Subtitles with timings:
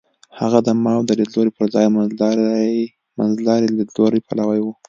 [0.39, 1.85] هغه د ماوو د لیدلوري پر ځای
[3.19, 4.65] منځلاري لیدلوري پلوی و.